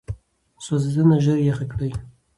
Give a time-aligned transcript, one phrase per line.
[0.65, 1.91] سوځېدنه ژر یخه کړئ.